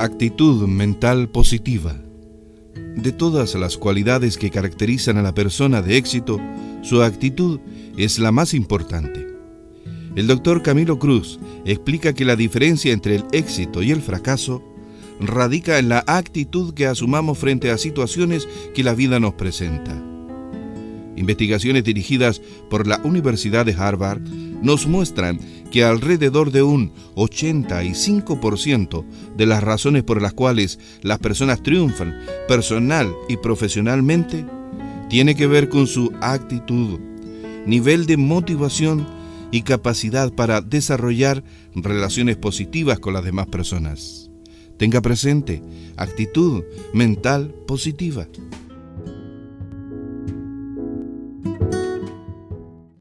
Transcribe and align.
Actitud 0.00 0.68
mental 0.68 1.28
positiva. 1.28 1.96
De 2.94 3.10
todas 3.10 3.56
las 3.56 3.76
cualidades 3.76 4.38
que 4.38 4.48
caracterizan 4.48 5.16
a 5.16 5.22
la 5.22 5.34
persona 5.34 5.82
de 5.82 5.96
éxito, 5.96 6.40
su 6.82 7.02
actitud 7.02 7.58
es 7.96 8.20
la 8.20 8.30
más 8.30 8.54
importante. 8.54 9.26
El 10.14 10.28
doctor 10.28 10.62
Camilo 10.62 11.00
Cruz 11.00 11.40
explica 11.64 12.12
que 12.12 12.24
la 12.24 12.36
diferencia 12.36 12.92
entre 12.92 13.16
el 13.16 13.24
éxito 13.32 13.82
y 13.82 13.90
el 13.90 14.00
fracaso 14.00 14.62
radica 15.18 15.80
en 15.80 15.88
la 15.88 16.04
actitud 16.06 16.74
que 16.74 16.86
asumamos 16.86 17.36
frente 17.36 17.72
a 17.72 17.76
situaciones 17.76 18.48
que 18.76 18.84
la 18.84 18.94
vida 18.94 19.18
nos 19.18 19.34
presenta. 19.34 20.07
Investigaciones 21.18 21.82
dirigidas 21.82 22.40
por 22.70 22.86
la 22.86 23.00
Universidad 23.02 23.66
de 23.66 23.74
Harvard 23.74 24.22
nos 24.62 24.86
muestran 24.86 25.40
que 25.72 25.82
alrededor 25.82 26.52
de 26.52 26.62
un 26.62 26.92
85% 27.16 29.04
de 29.36 29.46
las 29.46 29.64
razones 29.64 30.04
por 30.04 30.22
las 30.22 30.32
cuales 30.32 30.78
las 31.02 31.18
personas 31.18 31.60
triunfan 31.62 32.14
personal 32.46 33.12
y 33.28 33.36
profesionalmente 33.36 34.46
tiene 35.10 35.34
que 35.34 35.48
ver 35.48 35.68
con 35.68 35.88
su 35.88 36.12
actitud, 36.20 37.00
nivel 37.66 38.06
de 38.06 38.16
motivación 38.16 39.04
y 39.50 39.62
capacidad 39.62 40.32
para 40.32 40.60
desarrollar 40.60 41.42
relaciones 41.74 42.36
positivas 42.36 43.00
con 43.00 43.12
las 43.12 43.24
demás 43.24 43.48
personas. 43.48 44.30
Tenga 44.76 45.00
presente 45.00 45.62
actitud 45.96 46.62
mental 46.92 47.52
positiva. 47.66 48.28